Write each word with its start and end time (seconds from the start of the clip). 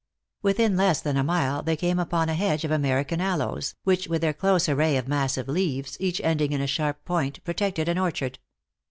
Within 0.41 0.77
less 0.77 0.99
then 0.99 1.15
a 1.15 1.23
mile, 1.23 1.61
they 1.61 1.75
came 1.77 1.99
upon 1.99 2.27
a 2.27 2.33
hedge 2.33 2.65
of 2.65 2.71
American 2.71 3.21
aloes, 3.21 3.75
which, 3.83 4.07
with 4.07 4.21
their 4.21 4.33
close 4.33 4.67
array 4.67 4.97
of 4.97 5.07
massive 5.07 5.47
leaves, 5.47 5.95
each 5.99 6.19
ending 6.23 6.53
in 6.53 6.61
a 6.61 6.65
sharp 6.65 7.05
point, 7.05 7.43
protected 7.43 7.87
an 7.87 7.99
orchard. 7.99 8.39